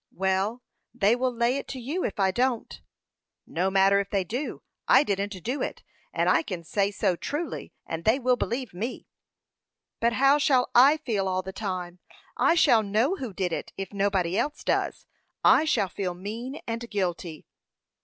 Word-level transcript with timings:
"Well, 0.15 0.63
they 0.95 1.15
will 1.15 1.31
lay 1.31 1.57
it 1.57 1.67
to 1.67 1.79
you 1.79 2.03
if 2.03 2.19
I 2.19 2.31
don't." 2.31 2.81
"No 3.45 3.69
matter 3.69 3.99
if 3.99 4.09
they 4.09 4.23
do; 4.23 4.63
I 4.87 5.03
didn't 5.03 5.43
do 5.43 5.61
it, 5.61 5.83
and 6.11 6.27
I 6.27 6.41
can 6.41 6.63
say 6.63 6.89
so 6.89 7.15
truly, 7.15 7.71
and 7.85 8.03
they 8.03 8.17
will 8.17 8.35
believe 8.35 8.73
me." 8.73 9.05
"But 9.99 10.13
how 10.13 10.39
shall 10.39 10.71
I 10.73 10.97
feel 10.97 11.27
all 11.27 11.43
the 11.43 11.53
time? 11.53 11.99
I 12.35 12.55
shall 12.55 12.81
know 12.81 13.17
who 13.17 13.31
did 13.31 13.53
it, 13.53 13.73
if 13.77 13.93
nobody 13.93 14.39
else 14.39 14.63
does. 14.63 15.05
I 15.43 15.65
shall 15.65 15.87
feel 15.87 16.15
mean 16.15 16.61
and 16.65 16.89
guilty." 16.89 17.45